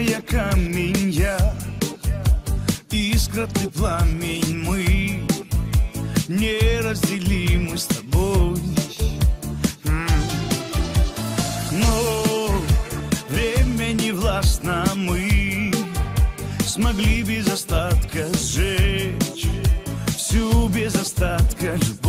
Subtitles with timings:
[0.00, 1.54] Я камень я,
[2.90, 5.26] Искра ты пламень мы
[6.28, 8.58] Неразделимы с тобой.
[11.72, 12.48] Но
[13.28, 15.72] время не властно мы
[16.66, 19.46] Смогли без остатка сжечь
[20.16, 22.01] Всю без остатка любовь.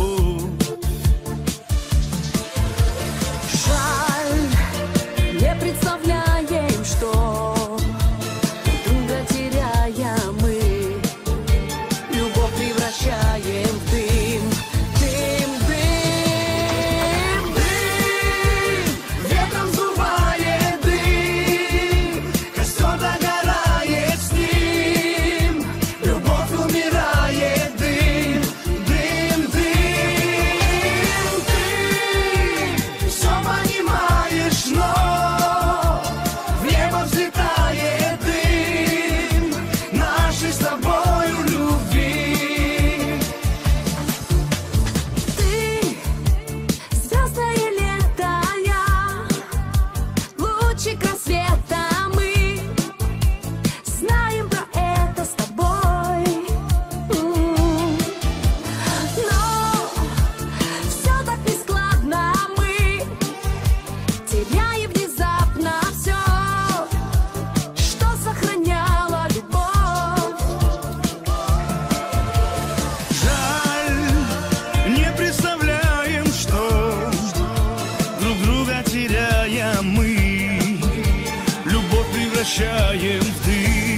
[82.54, 83.93] прощаем ты.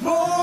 [0.00, 0.35] born.